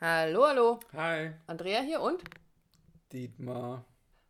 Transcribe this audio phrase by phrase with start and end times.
[0.00, 0.80] Hallo, hallo.
[0.94, 2.22] Hi, Andrea hier und
[3.12, 3.84] Dietmar.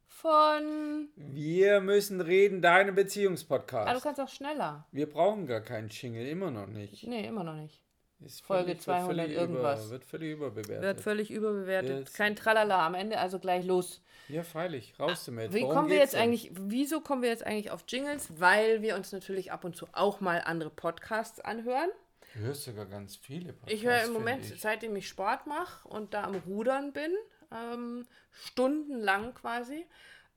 [0.09, 1.09] von.
[1.17, 4.03] Wir müssen reden, deine Ah, du Beziehungspodcast.
[4.03, 4.87] kannst auch schneller.
[4.93, 7.07] Wir brauchen gar keinen Jingle, immer noch nicht.
[7.07, 7.81] Nee, immer noch nicht.
[8.23, 9.81] Ist Folge völlig- wird 200 völlig irgendwas.
[9.85, 10.83] Über, wird völlig überbewertet.
[10.83, 11.99] Wird völlig überbewertet.
[12.01, 14.03] Jetzt- Kein Tralala am Ende, also gleich los.
[14.29, 15.55] ja, freilich, raus damit.
[15.55, 16.21] Wie Worum kommen wir jetzt denn?
[16.23, 18.29] eigentlich, wieso kommen wir jetzt eigentlich auf Jingles?
[18.39, 21.89] Weil wir uns natürlich ab und zu auch mal andere Podcasts anhören.
[22.35, 23.75] Du hörst sogar ganz viele Podcasts.
[23.75, 27.13] Ich höre im Moment, seitdem ich Sport mache und da am Rudern bin,
[27.51, 29.87] ähm, stundenlang quasi.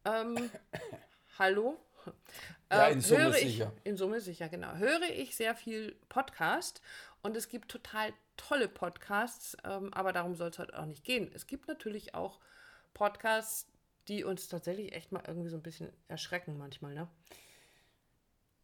[0.05, 0.49] Ähm,
[1.39, 1.77] hallo.
[2.71, 3.73] Ja, Ähm, in Summe höre ich, sicher.
[3.83, 4.73] In Summe sicher, genau.
[4.75, 6.81] Höre ich sehr viel Podcast
[7.21, 11.31] und es gibt total tolle Podcasts, ähm, aber darum soll es heute auch nicht gehen.
[11.33, 12.39] Es gibt natürlich auch
[12.93, 13.67] Podcasts,
[14.07, 17.07] die uns tatsächlich echt mal irgendwie so ein bisschen erschrecken manchmal, ne?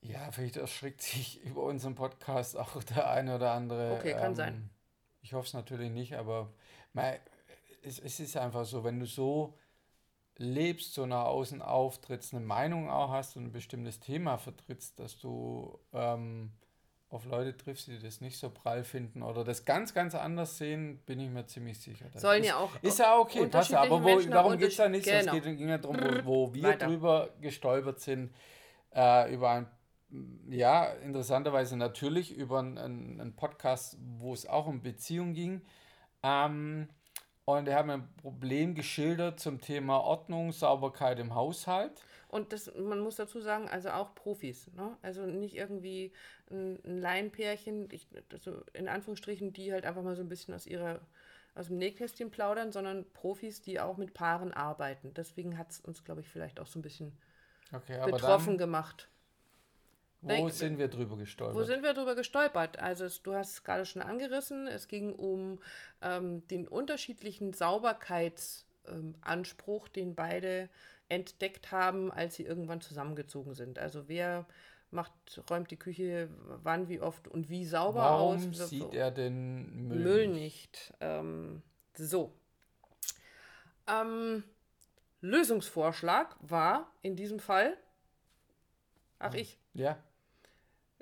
[0.02, 3.98] Ja, vielleicht erschrickt sich über unseren Podcast auch der eine oder andere.
[4.00, 4.70] Okay, kann sein.
[5.22, 6.50] Ich hoffe es natürlich nicht, aber
[6.94, 7.20] mei,
[7.84, 9.58] es, es ist einfach so, wenn du so
[10.38, 15.18] lebst, so nach außen auftrittst, eine Meinung auch hast und ein bestimmtes Thema vertrittst, dass
[15.20, 16.54] du ähm,
[17.10, 21.00] auf Leute triffst, die das nicht so prall finden oder das ganz, ganz anders sehen,
[21.06, 22.06] bin ich mir ziemlich sicher.
[22.14, 24.70] Das Sollen ist, ja auch Ist ja okay, passt ja, aber wo, darum haben geht
[24.70, 26.88] es ja nicht, unterschied- es geht, ging ja darum, wo, wo wir Weiter.
[26.88, 28.34] drüber gestolpert sind,
[28.96, 29.68] äh, über ein
[30.50, 35.62] ja, interessanterweise natürlich über einen, einen Podcast, wo es auch um Beziehung ging.
[36.24, 36.90] Ähm,
[37.46, 42.06] und er hat mir ein Problem geschildert zum Thema Ordnung, Sauberkeit im Haushalt.
[42.28, 44.96] Und das, man muss dazu sagen, also auch Profis, ne?
[45.02, 46.14] Also nicht irgendwie
[46.52, 50.68] ein, ein Laienpärchen, ich, also in Anführungsstrichen, die halt einfach mal so ein bisschen aus
[50.68, 51.02] ihrer,
[51.56, 55.14] aus dem Nähkästchen plaudern, sondern Profis, die auch mit Paaren arbeiten.
[55.16, 57.18] Deswegen hat es uns, glaube ich, vielleicht auch so ein bisschen
[57.72, 59.10] Okay, betroffen dann, gemacht.
[60.22, 61.56] Wo Nein, sind wir drüber gestolpert?
[61.56, 62.78] Wo sind wir drüber gestolpert?
[62.80, 65.60] Also es, du hast es gerade schon angerissen, es ging um
[66.02, 70.68] ähm, den unterschiedlichen Sauberkeitsanspruch, ähm, den beide
[71.08, 73.80] entdeckt haben, als sie irgendwann zusammengezogen sind.
[73.80, 74.46] Also wer
[74.92, 75.14] macht,
[75.50, 76.30] räumt die Küche
[76.64, 78.44] wann, wie oft und wie sauber Warum aus?
[78.52, 80.42] So- sieht er den Müll, Müll nicht?
[80.42, 80.94] nicht.
[81.00, 81.62] Ähm,
[81.94, 82.34] so.
[83.88, 84.44] Ähm,
[85.22, 87.78] Lösungsvorschlag war in diesem Fall.
[89.20, 89.58] Ach, ich.
[89.74, 89.98] Ja,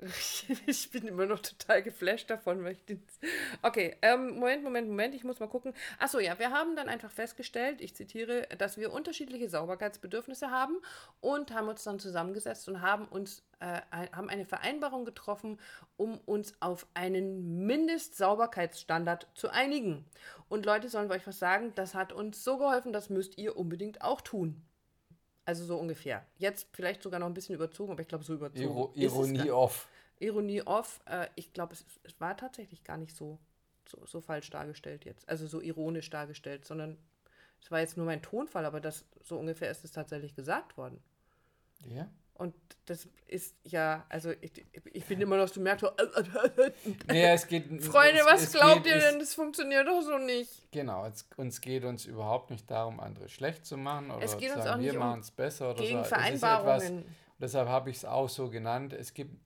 [0.66, 3.02] Ich bin immer noch total geflasht davon, weil ich den.
[3.62, 5.74] Okay, ähm, Moment, Moment, Moment, ich muss mal gucken.
[5.98, 10.76] Achso, ja, wir haben dann einfach festgestellt, ich zitiere, dass wir unterschiedliche Sauberkeitsbedürfnisse haben
[11.20, 15.58] und haben uns dann zusammengesetzt und haben uns äh, haben eine Vereinbarung getroffen,
[15.96, 20.04] um uns auf einen Mindestsauberkeitsstandard zu einigen.
[20.48, 23.56] Und Leute, sollen wir euch was sagen, das hat uns so geholfen, das müsst ihr
[23.56, 24.62] unbedingt auch tun.
[25.48, 26.26] Also so ungefähr.
[26.36, 28.64] Jetzt vielleicht sogar noch ein bisschen überzogen, aber ich glaube, so überzogen.
[28.64, 29.88] Iro ist es gar Ironie off.
[30.18, 31.00] Ironie off.
[31.06, 33.38] Äh, ich glaube, es, es war tatsächlich gar nicht so,
[33.88, 35.26] so, so falsch dargestellt jetzt.
[35.26, 36.98] Also so ironisch dargestellt, sondern
[37.62, 41.02] es war jetzt nur mein Tonfall, aber das so ungefähr ist es tatsächlich gesagt worden.
[41.86, 42.10] Ja?
[42.38, 42.54] Und
[42.86, 45.90] das ist ja, also ich, ich bin immer noch, du merkst so,
[47.10, 47.64] Nee, es geht.
[47.82, 49.18] Freunde, es, was es glaubt geht, ihr denn?
[49.18, 50.70] Das funktioniert doch so nicht.
[50.70, 54.50] Genau, es, uns geht uns überhaupt nicht darum, andere schlecht zu machen oder Es geht
[54.50, 56.00] zu uns sagen, auch nicht wir um machen es besser oder Gegen so.
[56.02, 57.04] Ist etwas, Vereinbarungen.
[57.38, 58.92] deshalb habe ich es auch so genannt.
[58.92, 59.36] Es gibt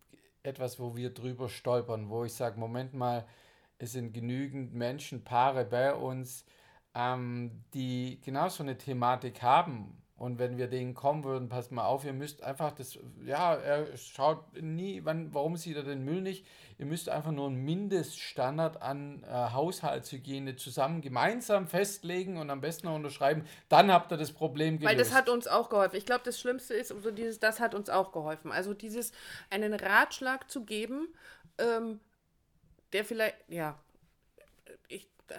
[0.43, 3.27] etwas, wo wir drüber stolpern, wo ich sage, Moment mal,
[3.79, 6.45] es sind genügend Menschen, Paare bei uns,
[6.95, 10.02] ähm, die genau so eine Thematik haben.
[10.23, 12.97] Und wenn wir denen kommen würden, passt mal auf, ihr müsst einfach das,
[13.27, 16.47] ja, er schaut nie, wann, warum sieht er den Müll nicht?
[16.79, 22.87] Ihr müsst einfach nur einen Mindeststandard an äh, Haushaltshygiene zusammen gemeinsam festlegen und am besten
[22.87, 23.45] noch unterschreiben.
[23.69, 24.93] Dann habt ihr das Problem gelöst.
[24.93, 25.97] Weil das hat uns auch geholfen.
[25.97, 28.53] Ich glaube, das Schlimmste ist, so dieses, das hat uns auch geholfen.
[28.53, 29.11] Also dieses,
[29.51, 31.09] einen Ratschlag zu geben,
[31.59, 31.99] ähm,
[32.93, 33.77] der vielleicht, ja,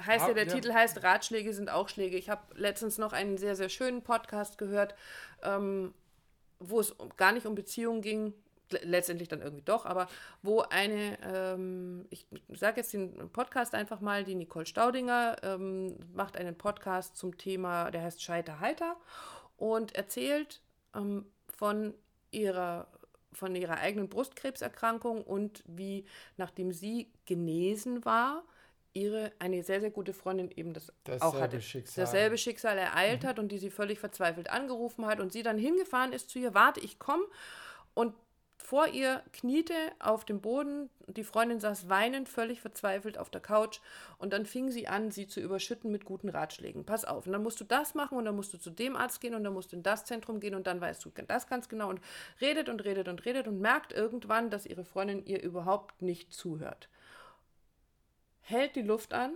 [0.05, 0.53] heißt ja, der ja.
[0.53, 2.17] Titel heißt Ratschläge sind auch Schläge.
[2.17, 4.95] Ich habe letztens noch einen sehr, sehr schönen Podcast gehört,
[5.43, 5.93] ähm,
[6.59, 8.33] wo es gar nicht um Beziehungen ging,
[8.71, 10.07] le- letztendlich dann irgendwie doch, aber
[10.41, 16.37] wo eine, ähm, ich sage jetzt den Podcast einfach mal, die Nicole Staudinger ähm, macht
[16.37, 18.95] einen Podcast zum Thema, der heißt Scheiter Heiter
[19.57, 20.61] und erzählt
[20.95, 21.25] ähm,
[21.57, 21.93] von
[22.31, 22.87] ihrer
[23.35, 26.05] von ihrer eigenen Brustkrebserkrankung und wie,
[26.37, 28.43] nachdem sie genesen war,
[28.93, 32.05] ihre eine sehr, sehr gute Freundin eben das auch Dasselbe hatte, Schicksal.
[32.05, 36.13] dasselbe Schicksal ereilt hat und die sie völlig verzweifelt angerufen hat und sie dann hingefahren
[36.13, 37.23] ist zu ihr, warte, ich komme
[37.93, 38.13] und
[38.63, 43.81] vor ihr kniete auf dem Boden, die Freundin saß weinend, völlig verzweifelt auf der Couch
[44.17, 46.85] und dann fing sie an, sie zu überschütten mit guten Ratschlägen.
[46.85, 49.19] Pass auf, und dann musst du das machen und dann musst du zu dem Arzt
[49.19, 51.67] gehen und dann musst du in das Zentrum gehen und dann weißt du das ganz
[51.67, 51.99] genau und
[52.39, 56.87] redet und redet und redet und merkt irgendwann, dass ihre Freundin ihr überhaupt nicht zuhört.
[58.43, 59.35] Hält die Luft an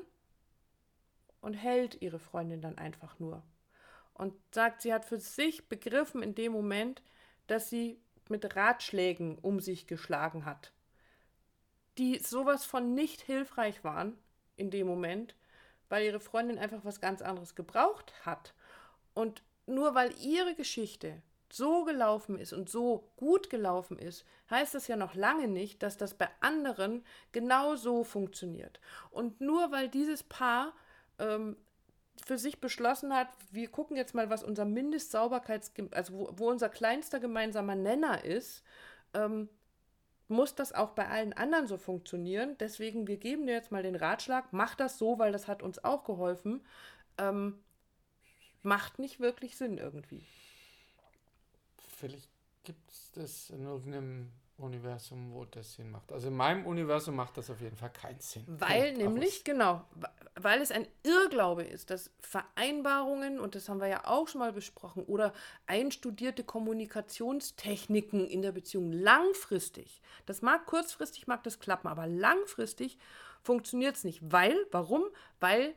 [1.41, 3.41] und hält ihre Freundin dann einfach nur.
[4.13, 7.01] Und sagt, sie hat für sich begriffen in dem Moment,
[7.47, 7.99] dass sie
[8.29, 10.71] mit Ratschlägen um sich geschlagen hat,
[11.97, 14.17] die sowas von nicht hilfreich waren
[14.55, 15.35] in dem Moment,
[15.89, 18.53] weil ihre Freundin einfach was ganz anderes gebraucht hat.
[19.13, 24.87] Und nur weil ihre Geschichte so gelaufen ist und so gut gelaufen ist, heißt das
[24.87, 28.79] ja noch lange nicht, dass das bei anderen genau so funktioniert.
[29.11, 30.73] Und nur weil dieses Paar
[31.19, 31.55] ähm,
[32.25, 36.69] für sich beschlossen hat, wir gucken jetzt mal, was unser Mindestsauberkeits, also wo, wo, unser
[36.69, 38.63] kleinster gemeinsamer Nenner ist,
[39.13, 39.49] ähm,
[40.27, 42.57] muss das auch bei allen anderen so funktionieren.
[42.59, 45.83] Deswegen, wir geben dir jetzt mal den Ratschlag, mach das so, weil das hat uns
[45.83, 46.65] auch geholfen.
[47.17, 47.59] Ähm,
[48.63, 50.25] macht nicht wirklich Sinn irgendwie.
[51.97, 52.29] Vielleicht
[52.63, 56.11] gibt es das in irgendeinem Universum, wo das Sinn macht.
[56.11, 58.43] Also in meinem Universum macht das auf jeden Fall keinen Sinn.
[58.47, 59.43] Weil Punkt nämlich, aus.
[59.43, 59.85] genau,
[60.35, 64.53] weil es ein Irrglaube ist, dass Vereinbarungen, und das haben wir ja auch schon mal
[64.53, 65.33] besprochen, oder
[65.65, 72.97] einstudierte Kommunikationstechniken in der Beziehung langfristig, das mag kurzfristig, mag das klappen, aber langfristig
[73.41, 74.19] funktioniert es nicht.
[74.31, 75.03] Weil, warum?
[75.39, 75.75] Weil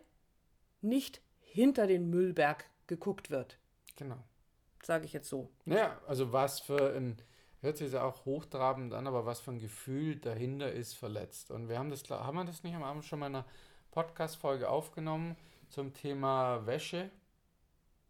[0.82, 3.58] nicht hinter den Müllberg geguckt wird.
[3.96, 4.19] Genau.
[4.82, 5.50] Sage ich jetzt so.
[5.67, 7.21] Ja, also was für ein
[7.61, 11.50] hört sich ja auch hochtrabend an, aber was für ein Gefühl dahinter ist verletzt.
[11.50, 13.47] Und wir haben das, haben wir das nicht am Abend schon mal in einer
[13.91, 15.37] Podcast-Folge aufgenommen
[15.69, 17.11] zum Thema Wäsche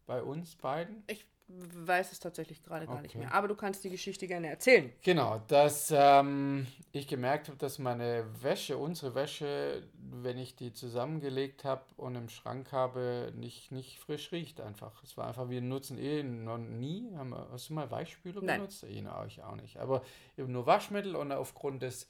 [0.05, 1.03] bei uns beiden?
[1.07, 1.25] Ich
[1.73, 3.03] weiß es tatsächlich gerade gar okay.
[3.03, 3.33] nicht mehr.
[3.33, 4.91] Aber du kannst die Geschichte gerne erzählen.
[5.03, 11.63] Genau, dass ähm, ich gemerkt habe, dass meine Wäsche, unsere Wäsche, wenn ich die zusammengelegt
[11.63, 15.03] habe und im Schrank habe, nicht, nicht frisch riecht einfach.
[15.03, 17.11] Es war einfach, wir nutzen eh noch nie.
[17.15, 18.59] Haben, hast du mal Weichspüler Nein.
[18.59, 18.83] benutzt?
[18.83, 19.77] Eh, ich auch nicht.
[19.77, 20.03] Aber
[20.37, 22.07] eben nur Waschmittel und aufgrund des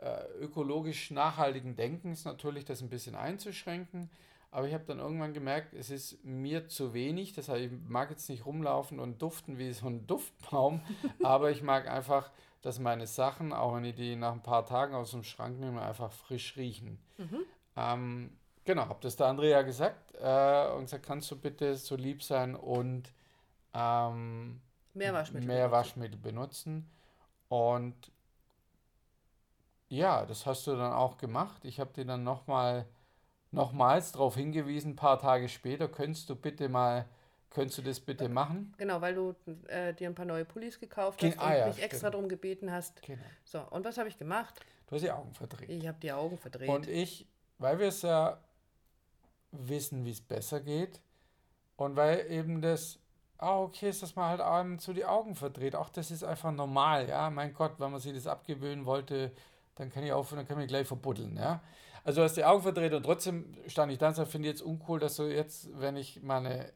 [0.00, 4.10] äh, ökologisch nachhaltigen Denkens natürlich das ein bisschen einzuschränken.
[4.50, 7.34] Aber ich habe dann irgendwann gemerkt, es ist mir zu wenig.
[7.34, 10.80] Das heißt, ich mag jetzt nicht rumlaufen und duften wie so ein Duftbaum,
[11.22, 12.30] aber ich mag einfach,
[12.62, 15.82] dass meine Sachen, auch wenn ich die nach ein paar Tagen aus dem Schrank nehme,
[15.82, 16.98] einfach frisch riechen.
[17.18, 17.40] Mhm.
[17.76, 22.22] Ähm, genau, habe das der Andrea gesagt äh, und gesagt, kannst du bitte so lieb
[22.22, 23.12] sein und
[23.74, 24.60] ähm,
[24.94, 26.90] mehr Waschmittel, mehr Waschmittel benutzen.
[27.48, 28.10] Und
[29.88, 31.64] ja, das hast du dann auch gemacht.
[31.64, 32.86] Ich habe dir dann nochmal
[33.50, 37.06] nochmals darauf hingewiesen, ein paar Tage später, könntest du bitte mal,
[37.50, 38.74] könntest du das bitte machen?
[38.78, 39.34] Genau, weil du
[39.68, 42.28] äh, dir ein paar neue Pullis gekauft hast Gen ah, und ja, mich extra darum
[42.28, 43.02] gebeten hast.
[43.02, 43.22] Genau.
[43.44, 44.60] So, und was habe ich gemacht?
[44.86, 45.68] Du hast die Augen verdreht.
[45.68, 46.68] Ich habe die Augen verdreht.
[46.68, 47.26] Und ich,
[47.58, 48.38] weil wir es ja
[49.50, 51.00] wissen, wie es besser geht
[51.76, 52.98] und weil eben das,
[53.38, 55.74] ah, okay, ist das mal halt abends so die Augen verdreht.
[55.74, 57.30] Auch das ist einfach normal, ja.
[57.30, 59.32] Mein Gott, wenn man sich das abgewöhnen wollte,
[59.76, 61.62] dann kann ich auf, dann kann ich gleich verbuddeln, ja.
[62.08, 64.54] Also du hast die Augen verdreht und trotzdem stand ich da und sagte, finde ich
[64.54, 66.72] jetzt uncool, dass du jetzt, wenn ich meine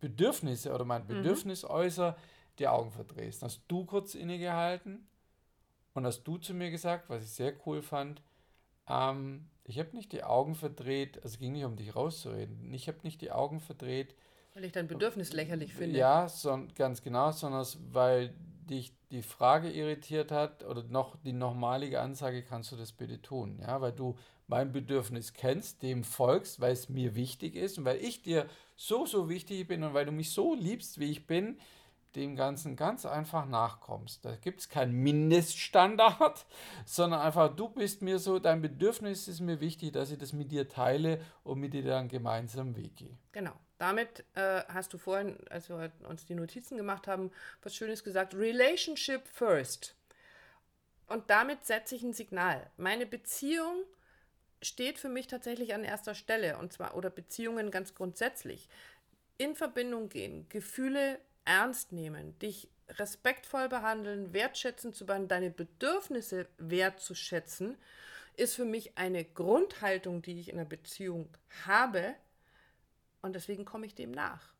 [0.00, 1.06] Bedürfnisse oder mein mhm.
[1.06, 1.70] Bedürfnis mhm.
[1.70, 2.16] äußere,
[2.58, 3.40] die Augen verdrehst.
[3.40, 5.06] Dann hast du kurz innegehalten
[5.92, 8.20] und hast du zu mir gesagt, was ich sehr cool fand,
[8.88, 12.88] ähm, ich habe nicht die Augen verdreht, also es ging nicht um dich rauszureden, ich
[12.88, 14.16] habe nicht die Augen verdreht.
[14.54, 16.00] Weil ich dein Bedürfnis lächerlich finde.
[16.00, 18.34] Ja, so, ganz genau, sondern weil
[18.66, 23.58] dich die Frage irritiert hat oder noch die nochmalige Ansage, kannst du das bitte tun?
[23.60, 24.16] Ja, weil du
[24.46, 29.06] mein Bedürfnis kennst, dem folgst, weil es mir wichtig ist und weil ich dir so,
[29.06, 31.58] so wichtig bin und weil du mich so liebst, wie ich bin,
[32.14, 34.24] dem Ganzen ganz einfach nachkommst.
[34.24, 36.46] Da gibt es keinen Mindeststandard,
[36.84, 40.52] sondern einfach, du bist mir so, dein Bedürfnis ist mir wichtig, dass ich das mit
[40.52, 43.18] dir teile und mit dir dann gemeinsam Weg gehe.
[43.32, 43.52] Genau.
[43.84, 47.30] Damit äh, hast du vorhin, als wir uns die Notizen gemacht haben,
[47.62, 48.34] was Schönes gesagt.
[48.34, 49.94] Relationship first.
[51.06, 52.70] Und damit setze ich ein Signal.
[52.78, 53.84] Meine Beziehung
[54.62, 58.70] steht für mich tatsächlich an erster Stelle und zwar oder Beziehungen ganz grundsätzlich.
[59.36, 67.76] In Verbindung gehen, Gefühle ernst nehmen, dich respektvoll behandeln, wertschätzen zu behandeln, deine Bedürfnisse wertzuschätzen,
[68.38, 71.28] ist für mich eine Grundhaltung, die ich in einer Beziehung
[71.66, 72.14] habe
[73.24, 74.52] und deswegen komme ich dem nach.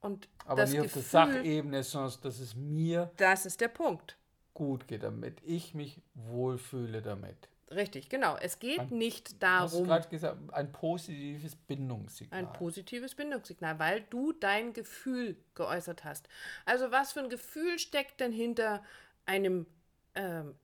[0.00, 3.68] Und Aber das nicht Gefühl, auf der Sachebene, sondern dass es mir das ist der
[3.68, 4.16] Punkt.
[4.52, 7.48] gut geht damit, ich mich wohlfühle damit.
[7.70, 8.36] Richtig, genau.
[8.36, 9.70] Es geht ein, nicht darum.
[9.70, 12.38] Du hast gerade gesagt, ein positives Bindungssignal.
[12.38, 16.28] Ein positives Bindungssignal, weil du dein Gefühl geäußert hast.
[16.66, 18.84] Also, was für ein Gefühl steckt denn hinter
[19.24, 19.66] einem
[20.14, 20.54] ähm,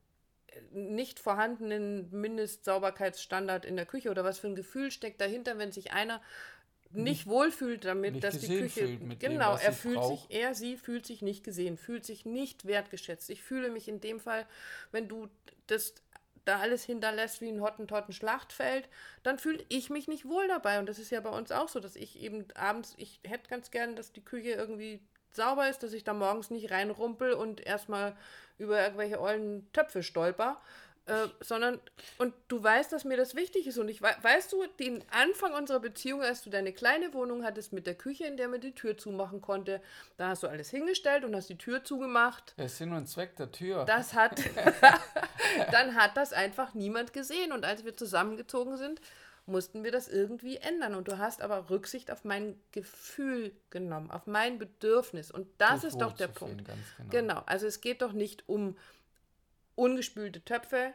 [0.71, 4.11] nicht vorhandenen Mindestsauberkeitsstandard in der Küche?
[4.11, 6.21] Oder was für ein Gefühl steckt dahinter, wenn sich einer
[6.93, 10.29] nicht wohlfühlt damit, dass die Küche genau, dem, er fühlt braucht.
[10.29, 13.29] sich er sie fühlt sich nicht gesehen, fühlt sich nicht wertgeschätzt.
[13.29, 14.45] Ich fühle mich in dem Fall,
[14.91, 15.27] wenn du
[15.67, 15.95] das
[16.45, 18.89] da alles hinterlässt wie ein Hottentotten Schlachtfeld,
[19.23, 20.79] dann fühle ich mich nicht wohl dabei.
[20.79, 23.71] Und das ist ja bei uns auch so, dass ich eben abends, ich hätte ganz
[23.71, 24.99] gern, dass die Küche irgendwie
[25.31, 28.15] sauber ist, dass ich da morgens nicht reinrumpel und erstmal
[28.57, 30.61] über irgendwelche ollen Töpfe stolper,
[31.07, 31.79] äh, sondern,
[32.19, 33.77] und du weißt, dass mir das wichtig ist.
[33.77, 37.87] Und ich weißt du, den Anfang unserer Beziehung, als du deine kleine Wohnung hattest mit
[37.87, 39.81] der Küche, in der man die Tür zumachen konnte,
[40.17, 42.53] da hast du alles hingestellt und hast die Tür zugemacht.
[42.57, 43.85] Der Sinn und Zweck der Tür.
[43.85, 44.39] Das hat,
[45.71, 47.51] dann hat das einfach niemand gesehen.
[47.51, 49.01] Und als wir zusammengezogen sind,
[49.47, 50.93] mussten wir das irgendwie ändern.
[50.93, 55.31] Und du hast aber Rücksicht auf mein Gefühl genommen, auf mein Bedürfnis.
[55.31, 56.63] Und das ist doch der Punkt.
[56.65, 57.09] Genau.
[57.09, 57.43] genau.
[57.47, 58.77] Also es geht doch nicht um
[59.75, 60.93] ungespülte Töpfe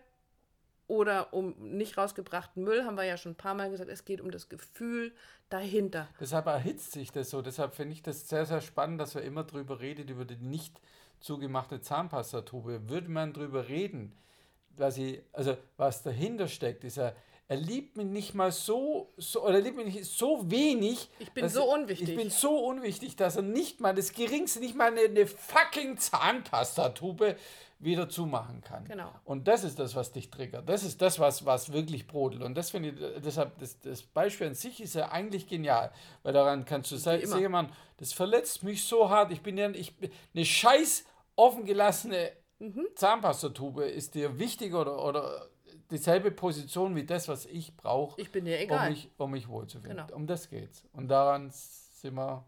[0.88, 3.90] oder um nicht rausgebrachten Müll, haben wir ja schon ein paar Mal gesagt.
[3.90, 5.12] Es geht um das Gefühl
[5.48, 6.08] dahinter.
[6.20, 7.42] Deshalb erhitzt sich das so.
[7.42, 10.80] Deshalb finde ich das sehr, sehr spannend, dass wir immer drüber redet, über die nicht
[11.20, 12.88] zugemachte Zahnpastatube.
[12.88, 14.12] Würde man drüber reden,
[14.76, 17.12] was, ich, also was dahinter steckt, ist ja
[17.48, 21.08] er liebt mich nicht mal so, so oder er liebt mich nicht so wenig.
[21.20, 22.08] Ich bin so unwichtig.
[22.08, 25.96] Ich bin so unwichtig, dass er nicht mal das geringste, nicht mal eine, eine fucking
[25.96, 27.36] Zahnpastatube
[27.78, 28.84] wieder zumachen kann.
[28.86, 29.12] Genau.
[29.24, 30.68] Und das ist das, was dich triggert.
[30.68, 32.42] Das ist das, was, was wirklich brodelt.
[32.42, 36.32] Und das finde ich, deshalb, das, das Beispiel an sich ist ja eigentlich genial, weil
[36.32, 39.30] daran kannst du sagen, man, das verletzt mich so hart.
[39.30, 39.94] Ich bin ja, ich,
[40.34, 41.04] eine scheiß
[41.36, 42.86] offen gelassene mhm.
[42.94, 45.48] Zahnpastatube ist dir wichtig oder, oder
[45.90, 48.86] dieselbe Position wie das, was ich brauche, ich bin dir egal.
[48.86, 49.96] um mich, um mich wohlzufühlen.
[49.96, 50.14] Genau.
[50.14, 50.84] Um das geht's.
[50.92, 52.44] Und daran sind wir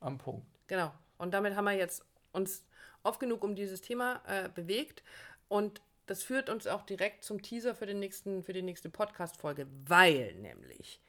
[0.00, 0.46] am Punkt.
[0.66, 0.92] Genau.
[1.18, 2.64] Und damit haben wir jetzt uns
[3.02, 5.02] oft genug um dieses Thema äh, bewegt.
[5.48, 9.66] Und das führt uns auch direkt zum Teaser für, den nächsten, für die nächste Podcast-Folge,
[9.86, 11.00] weil nämlich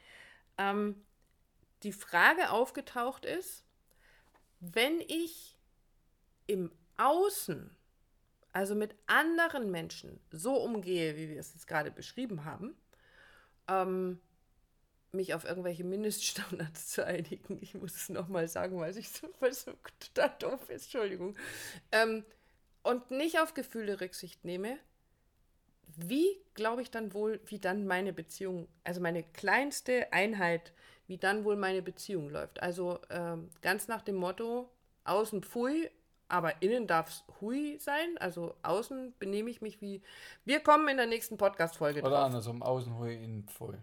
[0.57, 1.03] ähm,
[1.83, 3.63] die Frage aufgetaucht ist,
[4.59, 5.55] wenn ich
[6.47, 7.75] im Außen
[8.57, 12.75] also mit anderen Menschen so umgehe, wie wir es jetzt gerade beschrieben haben,
[13.67, 14.19] ähm,
[15.11, 17.59] mich auf irgendwelche Mindeststandards zu einigen.
[17.61, 21.37] Ich muss es nochmal sagen, weil ich so, es so total doof ist, Entschuldigung.
[21.91, 22.25] Ähm,
[22.81, 24.79] und nicht auf Gefühle Rücksicht nehme,
[25.95, 30.73] wie glaube ich dann wohl, wie dann meine Beziehung, also meine kleinste Einheit,
[31.05, 32.59] wie dann wohl meine Beziehung läuft.
[32.63, 34.67] Also ähm, ganz nach dem Motto,
[35.03, 35.91] außen pfui,
[36.29, 38.17] aber innen darf es hui sein.
[38.19, 40.01] Also außen benehme ich mich wie.
[40.45, 42.25] Wir kommen in der nächsten Podcast-Folge Oder drauf.
[42.25, 43.77] andersrum, außen hui, innen voll.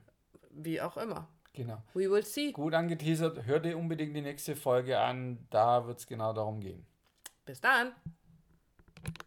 [0.50, 1.28] Wie auch immer.
[1.52, 1.82] Genau.
[1.94, 2.52] We will see.
[2.52, 3.44] Gut angeteasert.
[3.46, 5.46] Hör dir unbedingt die nächste Folge an.
[5.50, 6.84] Da wird es genau darum gehen.
[7.46, 7.92] Bis dann.